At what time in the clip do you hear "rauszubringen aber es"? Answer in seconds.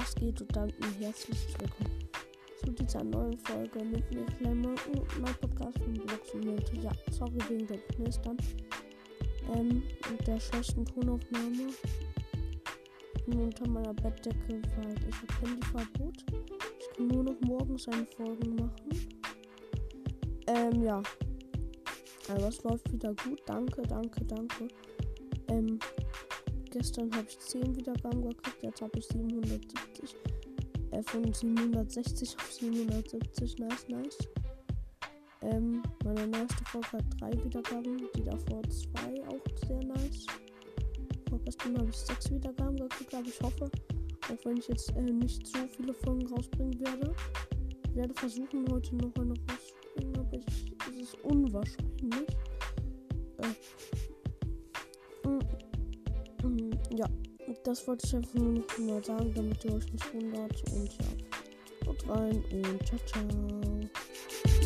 49.34-51.00